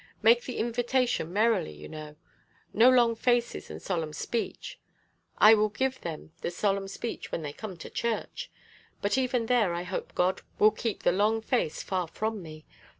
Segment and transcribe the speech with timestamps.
[0.23, 2.15] Make the invitation merrily, you know.
[2.73, 4.79] No long faces and solemn speech.
[5.37, 8.49] I will give them the solemn speech when they come to church.
[9.03, 12.65] But even there I hope God will keep the long face far from me.